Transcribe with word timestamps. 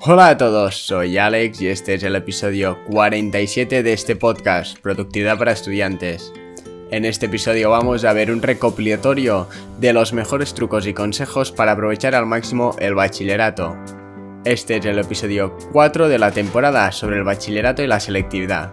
Hola 0.00 0.28
a 0.28 0.36
todos, 0.38 0.76
soy 0.76 1.18
Alex 1.18 1.60
y 1.60 1.66
este 1.66 1.94
es 1.94 2.04
el 2.04 2.14
episodio 2.14 2.78
47 2.88 3.82
de 3.82 3.92
este 3.92 4.14
podcast, 4.14 4.78
Productividad 4.78 5.36
para 5.36 5.50
Estudiantes. 5.50 6.32
En 6.92 7.04
este 7.04 7.26
episodio 7.26 7.70
vamos 7.70 8.04
a 8.04 8.12
ver 8.12 8.30
un 8.30 8.40
recopilatorio 8.40 9.48
de 9.80 9.92
los 9.92 10.12
mejores 10.12 10.54
trucos 10.54 10.86
y 10.86 10.94
consejos 10.94 11.50
para 11.50 11.72
aprovechar 11.72 12.14
al 12.14 12.26
máximo 12.26 12.76
el 12.78 12.94
bachillerato. 12.94 13.76
Este 14.44 14.76
es 14.76 14.86
el 14.86 15.00
episodio 15.00 15.56
4 15.72 16.08
de 16.08 16.18
la 16.20 16.30
temporada 16.30 16.92
sobre 16.92 17.16
el 17.16 17.24
bachillerato 17.24 17.82
y 17.82 17.88
la 17.88 17.98
selectividad. 17.98 18.72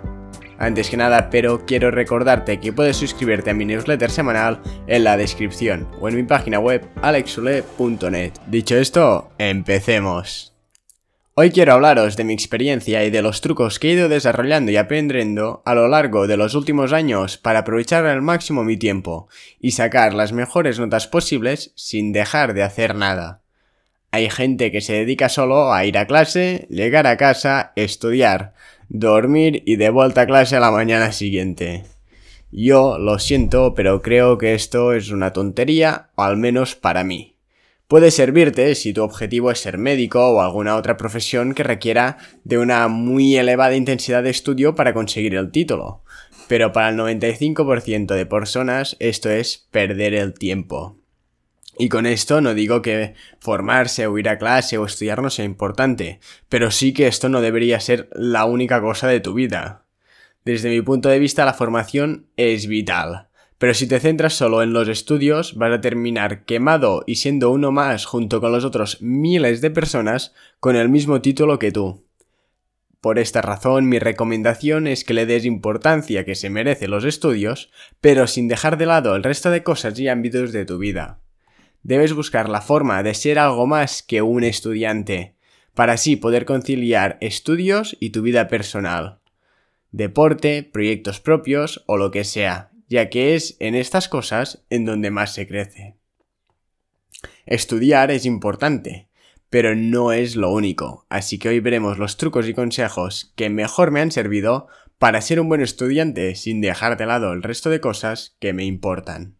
Antes 0.59 0.91
que 0.91 0.97
nada, 0.97 1.31
pero 1.31 1.65
quiero 1.65 1.89
recordarte 1.89 2.59
que 2.59 2.71
puedes 2.71 2.97
suscribirte 2.97 3.49
a 3.49 3.55
mi 3.55 3.65
newsletter 3.65 4.11
semanal 4.11 4.61
en 4.85 5.03
la 5.03 5.17
descripción 5.17 5.89
o 5.99 6.07
en 6.07 6.17
mi 6.17 6.23
página 6.23 6.59
web 6.59 6.87
alexule.net. 7.01 8.33
Dicho 8.45 8.77
esto, 8.77 9.31
empecemos. 9.39 10.54
Hoy 11.37 11.51
quiero 11.51 11.73
hablaros 11.73 12.15
de 12.15 12.23
mi 12.23 12.31
experiencia 12.31 13.03
y 13.03 13.09
de 13.11 13.21
los 13.21 13.41
trucos 13.41 13.77
que 13.77 13.89
he 13.89 13.91
ido 13.91 14.07
desarrollando 14.07 14.71
y 14.71 14.77
aprendiendo 14.77 15.61
a 15.65 15.75
lo 15.75 15.89
largo 15.89 16.27
de 16.27 16.37
los 16.37 16.55
últimos 16.55 16.93
años 16.93 17.37
para 17.37 17.59
aprovechar 17.59 18.05
al 18.05 18.21
máximo 18.21 18.63
mi 18.63 18.77
tiempo 18.77 19.27
y 19.59 19.71
sacar 19.71 20.13
las 20.13 20.31
mejores 20.31 20.79
notas 20.79 21.07
posibles 21.07 21.73
sin 21.75 22.13
dejar 22.13 22.53
de 22.53 22.63
hacer 22.63 22.95
nada. 22.95 23.41
Hay 24.11 24.29
gente 24.29 24.71
que 24.71 24.79
se 24.79 24.93
dedica 24.93 25.27
solo 25.27 25.73
a 25.73 25.83
ir 25.83 25.97
a 25.97 26.07
clase, 26.07 26.67
llegar 26.69 27.05
a 27.05 27.17
casa, 27.17 27.73
estudiar, 27.75 28.53
dormir 28.87 29.61
y 29.65 29.75
de 29.75 29.89
vuelta 29.89 30.21
a 30.21 30.27
clase 30.27 30.55
a 30.55 30.61
la 30.61 30.71
mañana 30.71 31.11
siguiente. 31.11 31.83
Yo 32.49 32.97
lo 32.97 33.19
siento, 33.19 33.73
pero 33.73 34.01
creo 34.01 34.37
que 34.37 34.53
esto 34.53 34.93
es 34.93 35.11
una 35.11 35.33
tontería, 35.33 36.11
o 36.15 36.23
al 36.23 36.37
menos 36.37 36.77
para 36.77 37.03
mí. 37.03 37.34
Puede 37.87 38.09
servirte 38.09 38.73
si 38.73 38.93
tu 38.93 39.03
objetivo 39.03 39.51
es 39.51 39.59
ser 39.59 39.77
médico 39.77 40.27
o 40.27 40.41
alguna 40.41 40.75
otra 40.75 40.97
profesión 40.97 41.53
que 41.53 41.61
requiera 41.61 42.17
de 42.43 42.57
una 42.57 42.87
muy 42.87 43.35
elevada 43.37 43.75
intensidad 43.75 44.23
de 44.23 44.31
estudio 44.31 44.73
para 44.73 44.93
conseguir 44.93 45.35
el 45.35 45.51
título. 45.51 46.01
Pero 46.47 46.71
para 46.71 46.89
el 46.89 46.97
95% 46.97 48.15
de 48.15 48.25
personas 48.25 48.97
esto 48.99 49.29
es 49.29 49.67
perder 49.69 50.15
el 50.15 50.33
tiempo. 50.33 50.97
Y 51.77 51.89
con 51.89 52.07
esto 52.07 52.41
no 52.41 52.55
digo 52.55 52.81
que 52.81 53.13
formarse 53.39 54.07
o 54.07 54.17
ir 54.17 54.29
a 54.29 54.39
clase 54.39 54.79
o 54.79 54.85
estudiar 54.85 55.21
no 55.21 55.29
sea 55.29 55.45
importante, 55.45 56.19
pero 56.49 56.71
sí 56.71 56.91
que 56.91 57.05
esto 57.05 57.29
no 57.29 57.41
debería 57.41 57.79
ser 57.79 58.09
la 58.13 58.45
única 58.45 58.81
cosa 58.81 59.07
de 59.07 59.19
tu 59.19 59.33
vida. 59.35 59.85
Desde 60.43 60.69
mi 60.69 60.81
punto 60.81 61.09
de 61.09 61.19
vista 61.19 61.45
la 61.45 61.53
formación 61.53 62.27
es 62.35 62.65
vital. 62.67 63.24
Pero 63.57 63.73
si 63.73 63.87
te 63.87 63.99
centras 63.99 64.33
solo 64.33 64.61
en 64.61 64.73
los 64.73 64.89
estudios, 64.89 65.55
vas 65.55 65.71
a 65.71 65.81
terminar 65.81 66.43
quemado 66.45 67.03
y 67.07 67.15
siendo 67.15 67.51
uno 67.51 67.71
más 67.71 68.05
junto 68.05 68.41
con 68.41 68.51
los 68.51 68.65
otros 68.65 69.01
miles 69.01 69.61
de 69.61 69.71
personas 69.71 70.33
con 70.59 70.75
el 70.75 70.89
mismo 70.89 71.21
título 71.21 71.57
que 71.57 71.71
tú. 71.71 72.03
Por 72.99 73.19
esta 73.19 73.41
razón, 73.41 73.87
mi 73.87 73.99
recomendación 73.99 74.87
es 74.87 75.03
que 75.03 75.13
le 75.13 75.25
des 75.25 75.45
importancia 75.45 76.25
que 76.25 76.35
se 76.35 76.49
merece 76.49 76.87
los 76.87 77.05
estudios, 77.05 77.69
pero 78.01 78.25
sin 78.25 78.47
dejar 78.47 78.77
de 78.77 78.87
lado 78.87 79.15
el 79.15 79.23
resto 79.23 79.51
de 79.51 79.63
cosas 79.63 79.97
y 79.99 80.07
ámbitos 80.07 80.51
de 80.51 80.65
tu 80.65 80.79
vida. 80.79 81.19
Debes 81.83 82.13
buscar 82.13 82.49
la 82.49 82.61
forma 82.61 83.03
de 83.03 83.13
ser 83.13 83.37
algo 83.37 83.67
más 83.67 84.01
que 84.01 84.23
un 84.23 84.43
estudiante, 84.43 85.35
para 85.75 85.93
así 85.93 86.15
poder 86.15 86.45
conciliar 86.45 87.17
estudios 87.21 87.95
y 87.99 88.09
tu 88.09 88.23
vida 88.23 88.47
personal. 88.47 89.19
Deporte, 89.91 90.63
proyectos 90.63 91.19
propios 91.19 91.83
o 91.85 91.97
lo 91.97 92.09
que 92.09 92.23
sea, 92.23 92.71
ya 92.95 93.09
que 93.09 93.35
es 93.35 93.57
en 93.59 93.75
estas 93.75 94.07
cosas 94.07 94.63
en 94.69 94.85
donde 94.85 95.11
más 95.11 95.33
se 95.33 95.45
crece. 95.45 95.97
Estudiar 97.45 98.09
es 98.09 98.25
importante, 98.25 99.09
pero 99.49 99.75
no 99.75 100.13
es 100.13 100.37
lo 100.37 100.49
único, 100.49 101.05
así 101.09 101.37
que 101.37 101.49
hoy 101.49 101.59
veremos 101.59 101.97
los 101.97 102.15
trucos 102.15 102.47
y 102.47 102.53
consejos 102.53 103.33
que 103.35 103.49
mejor 103.49 103.91
me 103.91 103.99
han 103.99 104.11
servido 104.11 104.67
para 104.97 105.19
ser 105.19 105.41
un 105.41 105.49
buen 105.49 105.59
estudiante 105.59 106.35
sin 106.35 106.61
dejar 106.61 106.95
de 106.95 107.05
lado 107.05 107.33
el 107.33 107.43
resto 107.43 107.69
de 107.69 107.81
cosas 107.81 108.37
que 108.39 108.53
me 108.53 108.63
importan. 108.63 109.35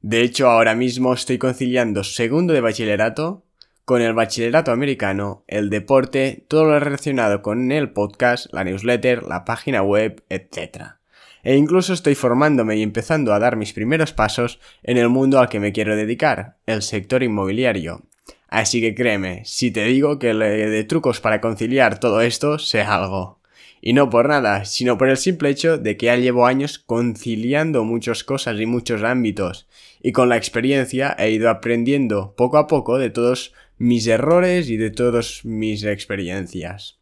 De 0.00 0.22
hecho, 0.22 0.48
ahora 0.48 0.74
mismo 0.74 1.12
estoy 1.12 1.36
conciliando 1.36 2.04
segundo 2.04 2.54
de 2.54 2.62
bachillerato 2.62 3.44
con 3.84 4.00
el 4.00 4.14
bachillerato 4.14 4.72
americano, 4.72 5.44
el 5.46 5.68
deporte, 5.68 6.46
todo 6.48 6.64
lo 6.64 6.80
relacionado 6.80 7.42
con 7.42 7.70
el 7.70 7.92
podcast, 7.92 8.46
la 8.50 8.64
newsletter, 8.64 9.24
la 9.24 9.44
página 9.44 9.82
web, 9.82 10.24
etc 10.30 11.01
e 11.42 11.56
incluso 11.56 11.92
estoy 11.92 12.14
formándome 12.14 12.76
y 12.76 12.82
empezando 12.82 13.32
a 13.32 13.38
dar 13.38 13.56
mis 13.56 13.72
primeros 13.72 14.12
pasos 14.12 14.60
en 14.82 14.96
el 14.96 15.08
mundo 15.08 15.40
al 15.40 15.48
que 15.48 15.60
me 15.60 15.72
quiero 15.72 15.96
dedicar, 15.96 16.58
el 16.66 16.82
sector 16.82 17.22
inmobiliario. 17.22 18.02
Así 18.48 18.80
que 18.80 18.94
créeme, 18.94 19.42
si 19.44 19.70
te 19.70 19.84
digo 19.84 20.18
que 20.18 20.34
de 20.34 20.84
trucos 20.84 21.20
para 21.20 21.40
conciliar 21.40 21.98
todo 21.98 22.20
esto, 22.20 22.58
sé 22.58 22.82
algo. 22.82 23.40
Y 23.80 23.94
no 23.94 24.10
por 24.10 24.28
nada, 24.28 24.64
sino 24.64 24.96
por 24.96 25.08
el 25.08 25.16
simple 25.16 25.50
hecho 25.50 25.76
de 25.76 25.96
que 25.96 26.06
ya 26.06 26.16
llevo 26.16 26.46
años 26.46 26.78
conciliando 26.78 27.82
muchas 27.82 28.22
cosas 28.22 28.60
y 28.60 28.66
muchos 28.66 29.02
ámbitos, 29.02 29.66
y 30.00 30.12
con 30.12 30.28
la 30.28 30.36
experiencia 30.36 31.16
he 31.18 31.30
ido 31.30 31.50
aprendiendo 31.50 32.34
poco 32.36 32.58
a 32.58 32.68
poco 32.68 32.98
de 32.98 33.10
todos 33.10 33.54
mis 33.78 34.06
errores 34.06 34.70
y 34.70 34.76
de 34.76 34.90
todas 34.90 35.44
mis 35.44 35.82
experiencias. 35.82 37.00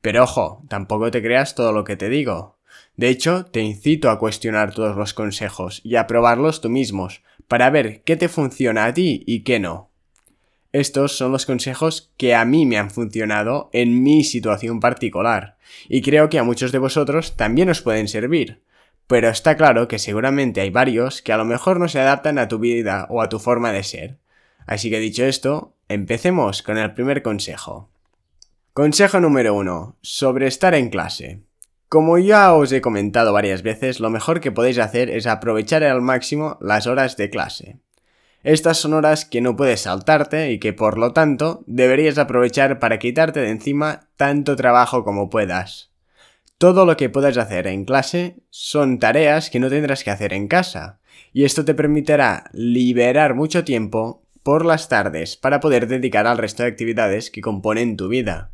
Pero 0.00 0.22
ojo, 0.22 0.62
tampoco 0.68 1.10
te 1.10 1.20
creas 1.20 1.54
todo 1.54 1.72
lo 1.72 1.82
que 1.82 1.96
te 1.96 2.08
digo. 2.08 2.59
De 3.00 3.08
hecho, 3.08 3.46
te 3.46 3.62
incito 3.62 4.10
a 4.10 4.18
cuestionar 4.18 4.74
todos 4.74 4.94
los 4.94 5.14
consejos 5.14 5.80
y 5.82 5.96
a 5.96 6.06
probarlos 6.06 6.60
tú 6.60 6.68
mismos, 6.68 7.22
para 7.48 7.70
ver 7.70 8.02
qué 8.02 8.14
te 8.14 8.28
funciona 8.28 8.84
a 8.84 8.92
ti 8.92 9.24
y 9.26 9.40
qué 9.40 9.58
no. 9.58 9.88
Estos 10.72 11.16
son 11.16 11.32
los 11.32 11.46
consejos 11.46 12.12
que 12.18 12.34
a 12.34 12.44
mí 12.44 12.66
me 12.66 12.76
han 12.76 12.90
funcionado 12.90 13.70
en 13.72 14.02
mi 14.02 14.22
situación 14.22 14.80
particular, 14.80 15.56
y 15.88 16.02
creo 16.02 16.28
que 16.28 16.38
a 16.38 16.44
muchos 16.44 16.72
de 16.72 16.78
vosotros 16.78 17.36
también 17.36 17.70
os 17.70 17.80
pueden 17.80 18.06
servir. 18.06 18.60
Pero 19.06 19.30
está 19.30 19.56
claro 19.56 19.88
que 19.88 19.98
seguramente 19.98 20.60
hay 20.60 20.68
varios 20.68 21.22
que 21.22 21.32
a 21.32 21.38
lo 21.38 21.46
mejor 21.46 21.80
no 21.80 21.88
se 21.88 22.00
adaptan 22.00 22.38
a 22.38 22.48
tu 22.48 22.58
vida 22.58 23.06
o 23.08 23.22
a 23.22 23.30
tu 23.30 23.38
forma 23.38 23.72
de 23.72 23.82
ser. 23.82 24.18
Así 24.66 24.90
que 24.90 25.00
dicho 25.00 25.24
esto, 25.24 25.72
empecemos 25.88 26.62
con 26.62 26.76
el 26.76 26.92
primer 26.92 27.22
consejo. 27.22 27.88
Consejo 28.74 29.20
número 29.20 29.54
1. 29.54 29.96
Sobre 30.02 30.48
estar 30.48 30.74
en 30.74 30.90
clase. 30.90 31.40
Como 31.90 32.18
ya 32.18 32.54
os 32.54 32.70
he 32.70 32.80
comentado 32.80 33.32
varias 33.32 33.64
veces, 33.64 33.98
lo 33.98 34.10
mejor 34.10 34.40
que 34.40 34.52
podéis 34.52 34.78
hacer 34.78 35.10
es 35.10 35.26
aprovechar 35.26 35.82
al 35.82 36.00
máximo 36.00 36.56
las 36.60 36.86
horas 36.86 37.16
de 37.16 37.30
clase. 37.30 37.80
Estas 38.44 38.78
son 38.78 38.94
horas 38.94 39.24
que 39.24 39.40
no 39.40 39.56
puedes 39.56 39.80
saltarte 39.80 40.52
y 40.52 40.60
que 40.60 40.72
por 40.72 40.98
lo 40.98 41.12
tanto 41.12 41.64
deberías 41.66 42.16
aprovechar 42.16 42.78
para 42.78 43.00
quitarte 43.00 43.40
de 43.40 43.50
encima 43.50 44.06
tanto 44.16 44.54
trabajo 44.54 45.02
como 45.02 45.30
puedas. 45.30 45.90
Todo 46.58 46.86
lo 46.86 46.96
que 46.96 47.10
puedas 47.10 47.36
hacer 47.38 47.66
en 47.66 47.84
clase 47.84 48.36
son 48.50 49.00
tareas 49.00 49.50
que 49.50 49.58
no 49.58 49.68
tendrás 49.68 50.04
que 50.04 50.12
hacer 50.12 50.32
en 50.32 50.46
casa, 50.46 51.00
y 51.32 51.42
esto 51.42 51.64
te 51.64 51.74
permitirá 51.74 52.50
liberar 52.52 53.34
mucho 53.34 53.64
tiempo 53.64 54.22
por 54.44 54.64
las 54.64 54.88
tardes 54.88 55.36
para 55.36 55.58
poder 55.58 55.88
dedicar 55.88 56.28
al 56.28 56.38
resto 56.38 56.62
de 56.62 56.68
actividades 56.68 57.32
que 57.32 57.40
componen 57.40 57.96
tu 57.96 58.06
vida. 58.06 58.52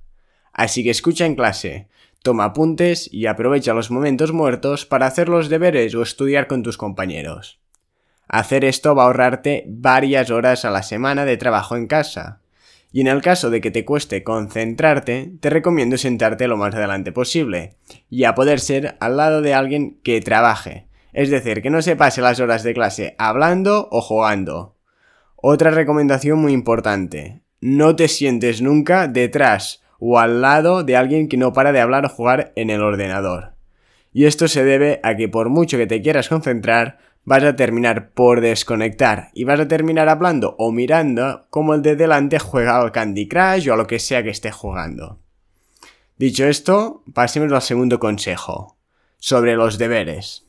Así 0.54 0.82
que 0.82 0.88
escucha 0.88 1.26
en 1.26 1.34
clase, 1.34 1.88
Toma 2.26 2.46
apuntes 2.46 3.08
y 3.12 3.26
aprovecha 3.26 3.72
los 3.72 3.92
momentos 3.92 4.32
muertos 4.32 4.84
para 4.84 5.06
hacer 5.06 5.28
los 5.28 5.48
deberes 5.48 5.94
o 5.94 6.02
estudiar 6.02 6.48
con 6.48 6.64
tus 6.64 6.76
compañeros. 6.76 7.60
Hacer 8.26 8.64
esto 8.64 8.96
va 8.96 9.04
a 9.04 9.06
ahorrarte 9.06 9.62
varias 9.68 10.32
horas 10.32 10.64
a 10.64 10.72
la 10.72 10.82
semana 10.82 11.24
de 11.24 11.36
trabajo 11.36 11.76
en 11.76 11.86
casa. 11.86 12.40
Y 12.90 13.00
en 13.00 13.06
el 13.06 13.22
caso 13.22 13.48
de 13.48 13.60
que 13.60 13.70
te 13.70 13.84
cueste 13.84 14.24
concentrarte, 14.24 15.34
te 15.38 15.50
recomiendo 15.50 15.96
sentarte 15.98 16.48
lo 16.48 16.56
más 16.56 16.74
adelante 16.74 17.12
posible, 17.12 17.76
y 18.10 18.24
a 18.24 18.34
poder 18.34 18.58
ser 18.58 18.96
al 18.98 19.18
lado 19.18 19.40
de 19.40 19.54
alguien 19.54 20.00
que 20.02 20.20
trabaje, 20.20 20.88
es 21.12 21.30
decir, 21.30 21.62
que 21.62 21.70
no 21.70 21.80
se 21.80 21.94
pase 21.94 22.22
las 22.22 22.40
horas 22.40 22.64
de 22.64 22.74
clase 22.74 23.14
hablando 23.18 23.86
o 23.92 24.00
jugando. 24.00 24.74
Otra 25.36 25.70
recomendación 25.70 26.40
muy 26.40 26.52
importante, 26.52 27.42
no 27.60 27.94
te 27.94 28.08
sientes 28.08 28.62
nunca 28.62 29.06
detrás 29.06 29.85
o 29.98 30.18
al 30.18 30.40
lado 30.40 30.84
de 30.84 30.96
alguien 30.96 31.28
que 31.28 31.36
no 31.36 31.52
para 31.52 31.72
de 31.72 31.80
hablar 31.80 32.04
o 32.06 32.08
jugar 32.08 32.52
en 32.56 32.70
el 32.70 32.82
ordenador. 32.82 33.54
Y 34.12 34.24
esto 34.24 34.48
se 34.48 34.64
debe 34.64 35.00
a 35.02 35.16
que 35.16 35.28
por 35.28 35.48
mucho 35.50 35.76
que 35.76 35.86
te 35.86 36.00
quieras 36.00 36.28
concentrar, 36.28 36.98
vas 37.24 37.42
a 37.42 37.56
terminar 37.56 38.12
por 38.12 38.40
desconectar 38.40 39.30
y 39.34 39.44
vas 39.44 39.60
a 39.60 39.68
terminar 39.68 40.08
hablando 40.08 40.54
o 40.58 40.72
mirando 40.72 41.46
como 41.50 41.74
el 41.74 41.82
de 41.82 41.96
delante 41.96 42.38
juega 42.38 42.80
al 42.80 42.92
Candy 42.92 43.28
Crush 43.28 43.68
o 43.68 43.74
a 43.74 43.76
lo 43.76 43.86
que 43.86 43.98
sea 43.98 44.22
que 44.22 44.30
esté 44.30 44.52
jugando. 44.52 45.20
Dicho 46.16 46.46
esto, 46.46 47.02
pasemos 47.12 47.52
al 47.52 47.60
segundo 47.60 47.98
consejo, 47.98 48.78
sobre 49.18 49.56
los 49.56 49.76
deberes. 49.76 50.46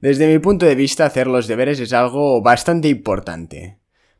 Desde 0.00 0.26
mi 0.26 0.38
punto 0.38 0.66
de 0.66 0.74
vista, 0.74 1.06
hacer 1.06 1.28
los 1.28 1.46
deberes 1.46 1.80
es 1.80 1.94
algo 1.94 2.42
bastante 2.42 2.88
importante. 2.88 3.78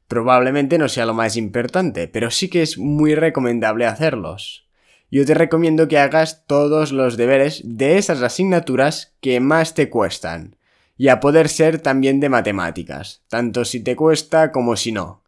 Probablemente 0.09 0.79
no 0.79 0.89
sea 0.89 1.07
lo 1.07 1.15
más 1.15 1.37
importante, 1.37 2.09
pero 2.09 2.31
sí 2.31 2.49
que 2.49 2.63
es 2.63 2.79
muy 2.79 3.15
recomendable 3.15 3.87
hacerlos. 3.87 4.67
Yo 5.11 5.25
te 5.25 5.35
recomiendo 5.35 5.89
que 5.89 5.99
hagas 5.99 6.45
todos 6.47 6.93
los 6.93 7.17
deberes 7.17 7.63
de 7.65 7.99
esas 7.99 8.23
asignaturas 8.23 9.15
que 9.21 9.41
más 9.41 9.75
te 9.75 9.89
cuestan, 9.89 10.57
y 10.97 11.09
a 11.09 11.21
poder 11.21 11.49
ser 11.49 11.81
también 11.81 12.21
de 12.21 12.29
matemáticas, 12.29 13.23
tanto 13.29 13.65
si 13.65 13.81
te 13.81 13.97
cuesta 13.97 14.53
como 14.53 14.77
si 14.77 14.93
no. 14.93 15.23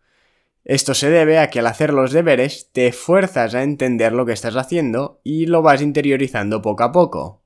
Esto 0.65 0.95
se 0.95 1.11
debe 1.11 1.39
a 1.39 1.49
que 1.49 1.61
al 1.61 1.69
hacer 1.69 1.93
los 1.93 2.11
deberes 2.11 2.71
te 2.73 2.91
fuerzas 2.91 3.55
a 3.55 3.63
entender 3.63 4.13
lo 4.13 4.27
que 4.27 4.33
estás 4.33 4.57
haciendo 4.57 5.21
y 5.23 5.47
lo 5.47 5.63
vas 5.63 5.81
interiorizando 5.81 6.61
poco 6.61 6.83
a 6.83 6.91
poco. 6.91 7.43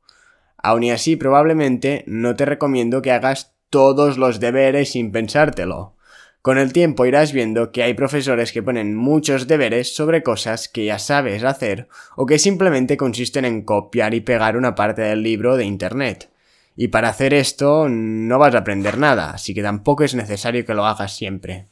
Aun 0.56 0.84
y 0.84 0.90
así 0.90 1.16
probablemente 1.16 2.04
no 2.06 2.34
te 2.34 2.46
recomiendo 2.46 3.02
que 3.02 3.12
hagas 3.12 3.54
todos 3.68 4.16
los 4.16 4.40
deberes 4.40 4.92
sin 4.92 5.12
pensártelo. 5.12 5.96
Con 6.42 6.56
el 6.56 6.72
tiempo 6.72 7.04
irás 7.04 7.32
viendo 7.34 7.70
que 7.70 7.82
hay 7.82 7.92
profesores 7.92 8.50
que 8.52 8.62
ponen 8.62 8.96
muchos 8.96 9.46
deberes 9.46 9.94
sobre 9.94 10.22
cosas 10.22 10.68
que 10.68 10.86
ya 10.86 10.98
sabes 10.98 11.44
hacer 11.44 11.88
o 12.16 12.24
que 12.24 12.38
simplemente 12.38 12.96
consisten 12.96 13.44
en 13.44 13.62
copiar 13.62 14.14
y 14.14 14.20
pegar 14.20 14.56
una 14.56 14.74
parte 14.74 15.02
del 15.02 15.22
libro 15.22 15.56
de 15.56 15.66
Internet. 15.66 16.30
Y 16.76 16.88
para 16.88 17.10
hacer 17.10 17.34
esto 17.34 17.90
no 17.90 18.38
vas 18.38 18.54
a 18.54 18.58
aprender 18.58 18.96
nada, 18.96 19.32
así 19.32 19.52
que 19.52 19.62
tampoco 19.62 20.02
es 20.02 20.14
necesario 20.14 20.64
que 20.64 20.72
lo 20.72 20.86
hagas 20.86 21.14
siempre. 21.14 21.66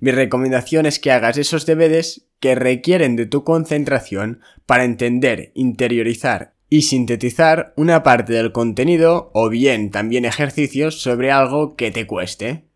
Mi 0.00 0.12
recomendación 0.12 0.86
es 0.86 0.98
que 0.98 1.12
hagas 1.12 1.36
esos 1.36 1.66
deberes 1.66 2.26
que 2.40 2.54
requieren 2.54 3.16
de 3.16 3.26
tu 3.26 3.44
concentración 3.44 4.40
para 4.64 4.84
entender, 4.84 5.52
interiorizar 5.54 6.54
y 6.70 6.82
sintetizar 6.82 7.74
una 7.76 8.02
parte 8.02 8.32
del 8.32 8.50
contenido 8.50 9.30
o 9.34 9.50
bien 9.50 9.90
también 9.90 10.24
ejercicios 10.24 11.02
sobre 11.02 11.30
algo 11.30 11.76
que 11.76 11.90
te 11.90 12.06
cueste. 12.06 12.71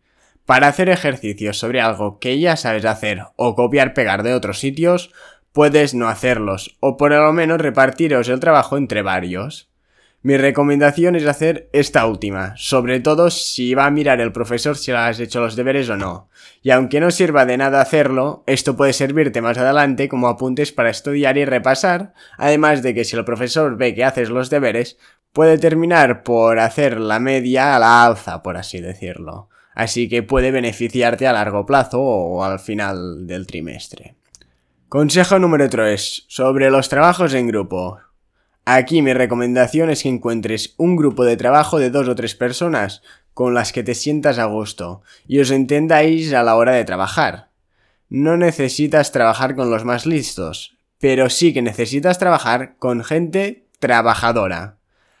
Para 0.47 0.69
hacer 0.69 0.87
ejercicios 0.87 1.59
sobre 1.59 1.81
algo 1.81 2.19
que 2.19 2.39
ya 2.39 2.55
sabes 2.55 2.85
hacer 2.85 3.21
o 3.35 3.53
copiar 3.53 3.93
pegar 3.93 4.23
de 4.23 4.33
otros 4.33 4.59
sitios, 4.59 5.11
puedes 5.51 5.93
no 5.93 6.07
hacerlos 6.07 6.77
o 6.79 6.95
por 6.95 7.11
lo 7.11 7.33
menos 7.33 7.59
repartiros 7.59 8.29
el 8.29 8.39
trabajo 8.39 8.77
entre 8.77 9.01
varios. 9.01 9.69
Mi 10.21 10.37
recomendación 10.37 11.17
es 11.17 11.25
hacer 11.25 11.69
esta 11.73 12.05
última, 12.05 12.53
sobre 12.55 13.01
todo 13.01 13.29
si 13.29 13.73
va 13.73 13.87
a 13.87 13.91
mirar 13.91 14.21
el 14.21 14.31
profesor 14.31 14.77
si 14.77 14.93
has 14.93 15.19
hecho 15.19 15.41
los 15.41 15.57
deberes 15.57 15.89
o 15.89 15.97
no. 15.97 16.29
Y 16.61 16.71
aunque 16.71 17.01
no 17.01 17.11
sirva 17.11 17.45
de 17.45 17.57
nada 17.57 17.81
hacerlo, 17.81 18.45
esto 18.47 18.77
puede 18.77 18.93
servirte 18.93 19.41
más 19.41 19.57
adelante 19.57 20.07
como 20.07 20.29
apuntes 20.29 20.71
para 20.71 20.91
estudiar 20.91 21.37
y 21.37 21.43
repasar, 21.43 22.13
además 22.37 22.81
de 22.83 22.93
que 22.93 23.03
si 23.03 23.17
el 23.17 23.25
profesor 23.25 23.75
ve 23.75 23.93
que 23.93 24.05
haces 24.05 24.29
los 24.29 24.49
deberes, 24.49 24.97
puede 25.33 25.57
terminar 25.57 26.23
por 26.23 26.57
hacer 26.59 27.01
la 27.01 27.19
media 27.19 27.75
a 27.75 27.79
la 27.79 28.05
alza, 28.05 28.41
por 28.41 28.55
así 28.55 28.79
decirlo. 28.79 29.49
Así 29.77 30.09
que 30.09 30.23
puede 30.23 30.49
beneficiarte 30.49 31.27
a 31.27 31.33
largo 31.33 31.67
plazo 31.67 32.01
o 32.01 32.43
al 32.43 32.57
final 32.57 33.27
del 33.27 33.45
trimestre. 33.45 34.15
Consejo 34.89 35.37
número 35.37 35.69
3. 35.69 36.25
Sobre 36.27 36.71
los 36.71 36.89
trabajos 36.89 37.35
en 37.35 37.45
grupo. 37.45 37.99
Aquí 38.65 39.03
mi 39.03 39.13
recomendación 39.13 39.91
es 39.91 40.01
que 40.01 40.09
encuentres 40.09 40.73
un 40.77 40.95
grupo 40.95 41.25
de 41.25 41.37
trabajo 41.37 41.77
de 41.77 41.91
dos 41.91 42.07
o 42.07 42.15
tres 42.15 42.33
personas 42.33 43.03
con 43.35 43.53
las 43.53 43.71
que 43.71 43.83
te 43.83 43.93
sientas 43.93 44.39
a 44.39 44.45
gusto 44.45 45.03
y 45.27 45.41
os 45.41 45.51
entendáis 45.51 46.33
a 46.33 46.41
la 46.41 46.55
hora 46.55 46.71
de 46.71 46.83
trabajar. 46.83 47.49
No 48.09 48.35
necesitas 48.35 49.11
trabajar 49.11 49.55
con 49.55 49.69
los 49.69 49.85
más 49.85 50.07
listos, 50.07 50.75
pero 50.97 51.29
sí 51.29 51.53
que 51.53 51.61
necesitas 51.61 52.17
trabajar 52.17 52.77
con 52.79 53.03
gente 53.03 53.67
trabajadora. 53.77 54.76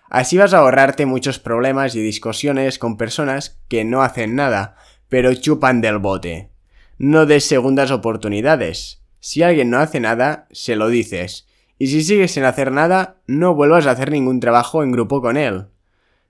Así 0.09 0.37
vas 0.37 0.53
a 0.53 0.59
ahorrarte 0.59 1.05
muchos 1.05 1.39
problemas 1.39 1.95
y 1.95 2.01
discusiones 2.01 2.79
con 2.79 2.97
personas 2.97 3.59
que 3.67 3.83
no 3.83 4.01
hacen 4.01 4.35
nada, 4.35 4.75
pero 5.09 5.33
chupan 5.33 5.81
del 5.81 5.97
bote. 5.97 6.49
No 6.97 7.25
des 7.25 7.45
segundas 7.45 7.91
oportunidades. 7.91 9.01
Si 9.19 9.43
alguien 9.43 9.69
no 9.69 9.79
hace 9.79 9.99
nada, 9.99 10.47
se 10.51 10.75
lo 10.75 10.87
dices 10.89 11.47
y 11.79 11.87
si 11.87 12.03
sigues 12.03 12.31
sin 12.31 12.43
hacer 12.43 12.71
nada, 12.71 13.17
no 13.27 13.53
vuelvas 13.53 13.85
a 13.85 13.91
hacer 13.91 14.11
ningún 14.11 14.39
trabajo 14.39 14.83
en 14.83 14.91
grupo 14.91 15.21
con 15.21 15.37
él. 15.37 15.67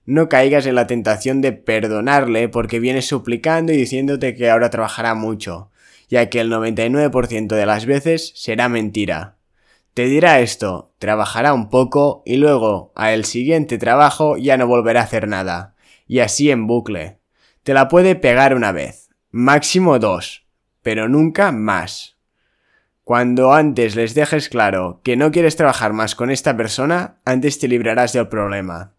No 0.04 0.28
caigas 0.28 0.66
en 0.66 0.74
la 0.74 0.86
tentación 0.86 1.40
de 1.40 1.52
perdonarle 1.52 2.48
porque 2.48 2.80
viene 2.80 3.02
suplicando 3.02 3.72
y 3.72 3.76
diciéndote 3.76 4.34
que 4.34 4.50
ahora 4.50 4.70
trabajará 4.70 5.14
mucho, 5.14 5.70
ya 6.08 6.28
que 6.28 6.40
el 6.40 6.50
99% 6.50 7.48
de 7.48 7.66
las 7.66 7.86
veces 7.86 8.32
será 8.34 8.68
mentira. 8.68 9.36
Te 9.98 10.04
dirá 10.04 10.38
esto, 10.38 10.92
trabajará 11.00 11.52
un 11.52 11.70
poco 11.70 12.22
y 12.24 12.36
luego, 12.36 12.92
a 12.94 13.12
el 13.12 13.24
siguiente 13.24 13.78
trabajo, 13.78 14.36
ya 14.36 14.56
no 14.56 14.68
volverá 14.68 15.00
a 15.00 15.02
hacer 15.02 15.26
nada. 15.26 15.74
Y 16.06 16.20
así 16.20 16.52
en 16.52 16.68
bucle. 16.68 17.18
Te 17.64 17.74
la 17.74 17.88
puede 17.88 18.14
pegar 18.14 18.54
una 18.54 18.70
vez, 18.70 19.10
máximo 19.32 19.98
dos, 19.98 20.46
pero 20.82 21.08
nunca 21.08 21.50
más. 21.50 22.16
Cuando 23.02 23.52
antes 23.52 23.96
les 23.96 24.14
dejes 24.14 24.48
claro 24.48 25.00
que 25.02 25.16
no 25.16 25.32
quieres 25.32 25.56
trabajar 25.56 25.92
más 25.92 26.14
con 26.14 26.30
esta 26.30 26.56
persona, 26.56 27.18
antes 27.24 27.58
te 27.58 27.66
librarás 27.66 28.12
del 28.12 28.28
problema. 28.28 28.92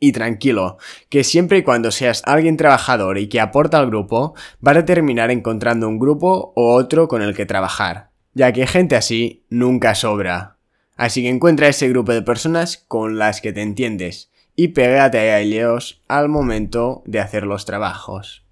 Y 0.00 0.12
tranquilo, 0.12 0.78
que 1.10 1.22
siempre 1.22 1.58
y 1.58 1.62
cuando 1.64 1.90
seas 1.90 2.22
alguien 2.24 2.56
trabajador 2.56 3.18
y 3.18 3.28
que 3.28 3.42
aporta 3.42 3.78
al 3.78 3.88
grupo, 3.88 4.34
vas 4.58 4.78
a 4.78 4.86
terminar 4.86 5.30
encontrando 5.30 5.86
un 5.86 5.98
grupo 5.98 6.54
o 6.56 6.72
otro 6.72 7.08
con 7.08 7.20
el 7.20 7.36
que 7.36 7.44
trabajar, 7.44 8.07
ya 8.38 8.52
que 8.52 8.68
gente 8.68 8.94
así 8.94 9.42
nunca 9.50 9.96
sobra. 9.96 10.58
Así 10.96 11.22
que 11.22 11.28
encuentra 11.28 11.66
ese 11.66 11.88
grupo 11.88 12.12
de 12.12 12.22
personas 12.22 12.76
con 12.76 13.18
las 13.18 13.40
que 13.40 13.52
te 13.52 13.62
entiendes 13.62 14.30
y 14.54 14.68
pégate 14.68 15.18
a 15.18 15.40
ellos 15.40 16.02
al 16.06 16.28
momento 16.28 17.02
de 17.04 17.18
hacer 17.18 17.44
los 17.44 17.64
trabajos. 17.64 18.44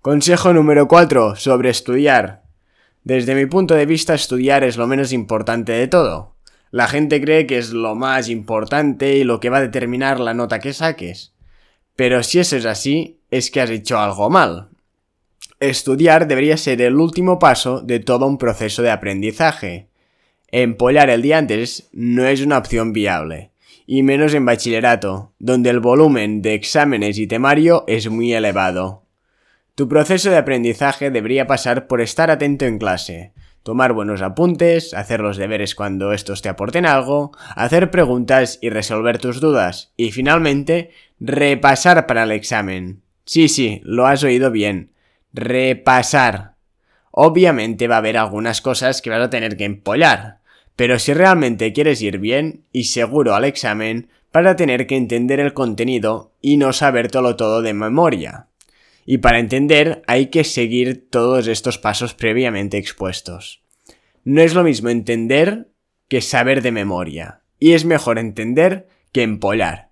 Consejo 0.00 0.52
número 0.52 0.86
4 0.86 1.34
sobre 1.34 1.70
estudiar. 1.70 2.44
Desde 3.02 3.34
mi 3.34 3.46
punto 3.46 3.74
de 3.74 3.84
vista, 3.84 4.14
estudiar 4.14 4.62
es 4.62 4.76
lo 4.76 4.86
menos 4.86 5.12
importante 5.12 5.72
de 5.72 5.88
todo. 5.88 6.36
La 6.70 6.86
gente 6.86 7.20
cree 7.20 7.48
que 7.48 7.58
es 7.58 7.70
lo 7.70 7.96
más 7.96 8.28
importante 8.28 9.16
y 9.16 9.24
lo 9.24 9.40
que 9.40 9.50
va 9.50 9.58
a 9.58 9.62
determinar 9.62 10.20
la 10.20 10.34
nota 10.34 10.60
que 10.60 10.72
saques. 10.72 11.34
Pero 11.96 12.22
si 12.22 12.38
eso 12.38 12.56
es 12.56 12.64
así, 12.64 13.18
es 13.32 13.50
que 13.50 13.60
has 13.60 13.70
hecho 13.70 13.98
algo 13.98 14.30
mal. 14.30 14.68
Estudiar 15.60 16.28
debería 16.28 16.56
ser 16.56 16.82
el 16.82 16.96
último 16.96 17.38
paso 17.38 17.80
de 17.80 17.98
todo 17.98 18.26
un 18.26 18.36
proceso 18.36 18.82
de 18.82 18.90
aprendizaje. 18.90 19.88
Empollar 20.48 21.08
el 21.08 21.22
día 21.22 21.38
antes 21.38 21.88
no 21.92 22.26
es 22.26 22.42
una 22.42 22.58
opción 22.58 22.92
viable, 22.92 23.50
y 23.86 24.02
menos 24.02 24.34
en 24.34 24.44
bachillerato, 24.44 25.32
donde 25.38 25.70
el 25.70 25.80
volumen 25.80 26.42
de 26.42 26.54
exámenes 26.54 27.18
y 27.18 27.26
temario 27.26 27.84
es 27.86 28.08
muy 28.10 28.32
elevado. 28.32 29.04
Tu 29.74 29.88
proceso 29.88 30.30
de 30.30 30.36
aprendizaje 30.36 31.10
debería 31.10 31.46
pasar 31.46 31.86
por 31.86 32.00
estar 32.00 32.30
atento 32.30 32.66
en 32.66 32.78
clase, 32.78 33.32
tomar 33.62 33.92
buenos 33.92 34.22
apuntes, 34.22 34.94
hacer 34.94 35.20
los 35.20 35.36
deberes 35.36 35.74
cuando 35.74 36.12
estos 36.12 36.40
te 36.40 36.48
aporten 36.48 36.86
algo, 36.86 37.32
hacer 37.54 37.90
preguntas 37.90 38.58
y 38.62 38.70
resolver 38.70 39.18
tus 39.18 39.40
dudas, 39.40 39.92
y 39.96 40.12
finalmente, 40.12 40.90
repasar 41.18 42.06
para 42.06 42.22
el 42.22 42.32
examen. 42.32 43.02
Sí, 43.24 43.48
sí, 43.48 43.80
lo 43.84 44.06
has 44.06 44.22
oído 44.22 44.50
bien. 44.50 44.92
Repasar. 45.38 46.54
Obviamente 47.10 47.88
va 47.88 47.96
a 47.96 47.98
haber 47.98 48.16
algunas 48.16 48.62
cosas 48.62 49.02
que 49.02 49.10
vas 49.10 49.20
a 49.20 49.28
tener 49.28 49.58
que 49.58 49.66
empollar, 49.66 50.38
pero 50.76 50.98
si 50.98 51.12
realmente 51.12 51.74
quieres 51.74 52.00
ir 52.00 52.18
bien 52.18 52.64
y 52.72 52.84
seguro 52.84 53.34
al 53.34 53.44
examen, 53.44 54.08
vas 54.32 54.46
a 54.46 54.56
tener 54.56 54.86
que 54.86 54.96
entender 54.96 55.38
el 55.38 55.52
contenido 55.52 56.32
y 56.40 56.56
no 56.56 56.72
sabértelo 56.72 57.36
todo 57.36 57.60
de 57.60 57.74
memoria. 57.74 58.46
Y 59.04 59.18
para 59.18 59.38
entender 59.38 60.02
hay 60.06 60.28
que 60.28 60.42
seguir 60.42 61.10
todos 61.10 61.48
estos 61.48 61.76
pasos 61.76 62.14
previamente 62.14 62.78
expuestos. 62.78 63.62
No 64.24 64.40
es 64.40 64.54
lo 64.54 64.64
mismo 64.64 64.88
entender 64.88 65.68
que 66.08 66.22
saber 66.22 66.62
de 66.62 66.72
memoria. 66.72 67.42
Y 67.58 67.72
es 67.72 67.84
mejor 67.84 68.18
entender 68.18 68.88
que 69.12 69.22
empollar. 69.22 69.90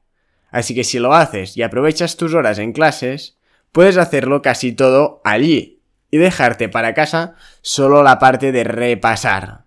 Así 0.51 0.75
que 0.75 0.85
si 0.85 0.99
lo 0.99 1.13
haces 1.13 1.55
y 1.55 1.63
aprovechas 1.63 2.17
tus 2.17 2.33
horas 2.33 2.59
en 2.59 2.73
clases, 2.73 3.34
puedes 3.75 3.97
hacerlo 3.97 4.41
casi 4.41 4.71
todo 4.71 5.21
allí 5.25 5.83
y 6.09 6.19
dejarte 6.19 6.69
para 6.69 6.95
casa 6.95 7.35
solo 7.61 8.05
la 8.05 8.21
parte 8.21 8.53
de 8.53 8.63
repasar. 8.63 9.65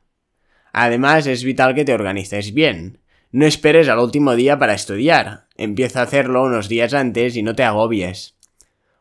Además 0.71 1.27
es 1.27 1.43
vital 1.43 1.75
que 1.75 1.83
te 1.83 1.93
organices 1.93 2.53
bien. 2.53 3.01
No 3.33 3.45
esperes 3.45 3.89
al 3.89 3.99
último 3.99 4.37
día 4.37 4.57
para 4.57 4.73
estudiar. 4.73 5.47
Empieza 5.57 5.99
a 5.99 6.03
hacerlo 6.03 6.43
unos 6.43 6.69
días 6.69 6.93
antes 6.93 7.35
y 7.35 7.43
no 7.43 7.53
te 7.53 7.65
agobies. 7.65 8.37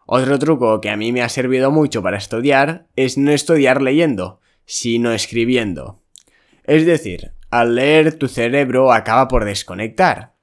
Otro 0.06 0.40
truco 0.40 0.80
que 0.80 0.90
a 0.90 0.96
mí 0.96 1.12
me 1.12 1.22
ha 1.22 1.28
servido 1.28 1.70
mucho 1.70 2.02
para 2.02 2.18
estudiar 2.18 2.88
es 2.96 3.16
no 3.16 3.30
estudiar 3.30 3.82
leyendo, 3.82 4.40
sino 4.64 5.12
escribiendo. 5.12 6.02
Es 6.64 6.84
decir, 6.84 7.30
al 7.50 7.76
leer 7.76 8.14
tu 8.14 8.26
cerebro 8.26 8.92
acaba 8.92 9.28
por 9.28 9.44
desconectar. 9.44 10.34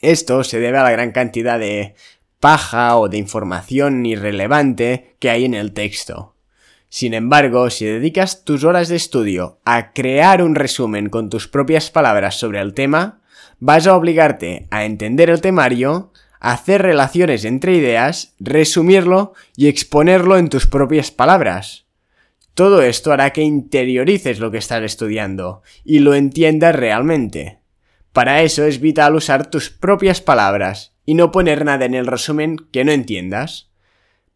Esto 0.00 0.44
se 0.44 0.60
debe 0.60 0.78
a 0.78 0.84
la 0.84 0.92
gran 0.92 1.10
cantidad 1.10 1.58
de 1.58 1.96
paja 2.40 2.96
o 2.96 3.08
de 3.08 3.18
información 3.18 4.04
irrelevante 4.06 5.14
que 5.18 5.30
hay 5.30 5.44
en 5.44 5.54
el 5.54 5.72
texto. 5.72 6.34
Sin 6.88 7.14
embargo, 7.14 7.70
si 7.70 7.84
dedicas 7.84 8.44
tus 8.44 8.64
horas 8.64 8.88
de 8.88 8.96
estudio 8.96 9.60
a 9.64 9.92
crear 9.92 10.42
un 10.42 10.56
resumen 10.56 11.08
con 11.08 11.30
tus 11.30 11.46
propias 11.46 11.90
palabras 11.90 12.40
sobre 12.40 12.60
el 12.60 12.74
tema, 12.74 13.20
vas 13.60 13.86
a 13.86 13.94
obligarte 13.94 14.66
a 14.70 14.84
entender 14.84 15.30
el 15.30 15.40
temario, 15.40 16.12
hacer 16.40 16.82
relaciones 16.82 17.44
entre 17.44 17.76
ideas, 17.76 18.34
resumirlo 18.40 19.34
y 19.54 19.68
exponerlo 19.68 20.36
en 20.38 20.48
tus 20.48 20.66
propias 20.66 21.10
palabras. 21.10 21.86
Todo 22.54 22.82
esto 22.82 23.12
hará 23.12 23.30
que 23.30 23.42
interiorices 23.42 24.40
lo 24.40 24.50
que 24.50 24.58
estás 24.58 24.82
estudiando 24.82 25.62
y 25.84 26.00
lo 26.00 26.14
entiendas 26.14 26.74
realmente. 26.74 27.60
Para 28.12 28.42
eso 28.42 28.64
es 28.64 28.80
vital 28.80 29.14
usar 29.14 29.48
tus 29.50 29.70
propias 29.70 30.20
palabras 30.20 30.96
y 31.10 31.14
no 31.14 31.32
poner 31.32 31.64
nada 31.64 31.86
en 31.86 31.94
el 31.94 32.06
resumen 32.06 32.56
que 32.70 32.84
no 32.84 32.92
entiendas. 32.92 33.68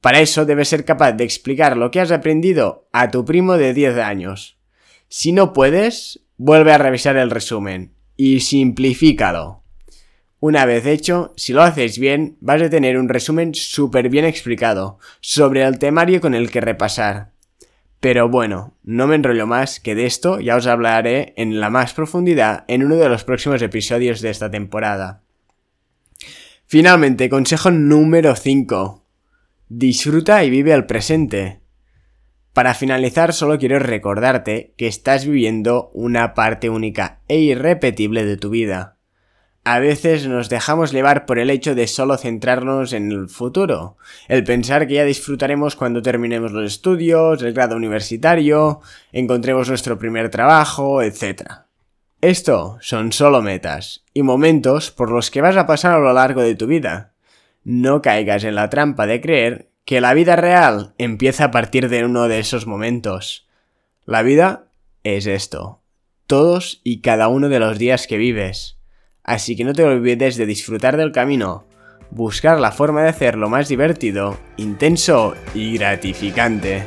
Para 0.01 0.19
eso 0.19 0.45
debes 0.45 0.71
ser 0.71 0.85
capaz 0.85 1.13
de 1.13 1.23
explicar 1.23 1.77
lo 1.77 1.93
que 1.93 2.01
has 2.01 2.11
aprendido 2.11 2.89
a 2.91 3.13
tu 3.13 3.25
primo 3.25 3.57
de 3.57 3.73
10 3.73 3.99
años. 3.99 4.59
Si 5.07 5.31
no 5.31 5.53
puedes, 5.53 6.25
vuelve 6.37 6.73
a 6.73 6.79
revisar 6.79 7.17
el 7.17 7.31
resumen 7.31 7.95
y 8.17 8.41
simplifícalo. 8.41 9.63
Una 10.41 10.67
vez 10.67 10.85
hecho, 10.85 11.33
si 11.37 11.53
lo 11.53 11.63
haces 11.63 12.01
bien, 12.01 12.39
vas 12.41 12.61
a 12.61 12.71
tener 12.71 12.99
un 12.99 13.09
resumen 13.09 13.55
súper 13.55 14.09
bien 14.09 14.25
explicado 14.25 14.99
sobre 15.21 15.63
el 15.63 15.79
temario 15.79 16.21
con 16.21 16.35
el 16.35 16.51
que 16.51 16.61
repasar. 16.61 17.31
Pero 18.01 18.29
bueno, 18.29 18.75
no 18.83 19.07
me 19.07 19.15
enrollo 19.15 19.47
más, 19.47 19.79
que 19.79 19.95
de 19.95 20.07
esto 20.07 20.41
ya 20.41 20.57
os 20.57 20.67
hablaré 20.67 21.35
en 21.37 21.61
la 21.61 21.71
más 21.71 21.95
profundidad 21.95 22.65
en 22.67 22.85
uno 22.85 22.97
de 22.97 23.09
los 23.09 23.23
próximos 23.23 23.63
episodios 23.63 24.21
de 24.21 24.31
esta 24.31 24.51
temporada. 24.51 25.24
Finalmente, 26.67 27.29
consejo 27.29 27.71
número 27.71 28.35
5. 28.35 29.05
Disfruta 29.69 30.45
y 30.45 30.51
vive 30.51 30.73
el 30.73 30.87
presente. 30.87 31.61
Para 32.55 32.75
finalizar, 32.75 33.33
solo 33.33 33.59
quiero 33.59 33.79
recordarte 33.79 34.75
que 34.77 34.87
estás 34.87 35.27
viviendo 35.27 35.91
una 35.93 36.35
parte 36.35 36.71
única 36.71 37.21
e 37.29 37.39
irrepetible 37.39 38.25
de 38.25 38.37
tu 38.37 38.51
vida. 38.51 38.97
A 39.65 39.79
veces 39.79 40.27
nos 40.27 40.49
dejamos 40.49 40.93
llevar 40.93 41.27
por 41.27 41.39
el 41.39 41.51
hecho 41.51 41.75
de 41.75 41.87
solo 41.87 42.17
centrarnos 42.17 42.93
en 42.93 43.11
el 43.11 43.29
futuro, 43.29 43.97
el 44.29 44.45
pensar 44.45 44.87
que 44.87 44.95
ya 44.95 45.05
disfrutaremos 45.05 45.75
cuando 45.77 46.03
terminemos 46.03 46.53
los 46.53 46.65
estudios, 46.65 47.43
el 47.43 47.55
grado 47.55 47.77
universitario, 47.77 48.81
encontremos 49.13 49.69
nuestro 49.69 49.99
primer 49.99 50.29
trabajo, 50.29 51.03
etc. 51.03 51.64
Esto 52.25 52.79
son 52.81 53.13
solo 53.13 53.43
metas 53.43 54.03
y 54.15 54.23
momentos 54.23 54.91
por 54.91 55.11
los 55.11 55.31
que 55.31 55.43
vas 55.43 55.59
a 55.59 55.67
pasar 55.67 55.93
a 55.93 55.99
lo 55.99 56.11
largo 56.15 56.41
de 56.41 56.55
tu 56.55 56.67
vida. 56.67 57.13
No 57.65 58.01
caigas 58.01 58.45
en 58.45 58.55
la 58.55 58.71
trampa 58.71 59.07
de 59.07 59.21
creer 59.21 59.69
que 59.85 60.01
la 60.01 60.15
vida 60.15 60.35
real 60.35 60.95
empieza 60.97 61.45
a 61.45 61.51
partir 61.51 61.91
de 61.91 62.03
uno 62.03 62.27
de 62.27 62.39
esos 62.39 62.67
momentos. 62.67 63.47
La 64.07 64.23
vida 64.23 64.69
es 65.03 65.27
esto, 65.27 65.83
todos 66.27 66.81
y 66.83 67.03
cada 67.03 67.29
uno 67.29 67.51
de 67.51 67.59
los 67.59 67.79
días 67.79 68.07
que 68.07 68.17
vives. 68.17 68.79
Así 69.23 69.55
que 69.55 69.65
no 69.65 69.75
te 69.75 69.85
olvides 69.85 70.39
de 70.39 70.47
disfrutar 70.47 70.97
del 70.97 71.13
camino, 71.13 71.67
buscar 72.11 72.59
la 72.59 72.73
forma 72.73 73.03
de 73.03 73.11
hacerlo 73.11 73.51
más 73.51 73.69
divertido, 73.69 74.39
intenso 74.57 75.35
y 75.53 75.77
gratificante. 75.77 76.87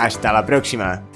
Hasta 0.00 0.32
la 0.32 0.46
próxima. 0.46 1.09